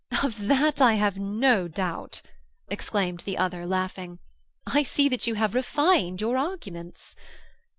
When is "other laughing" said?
3.37-4.17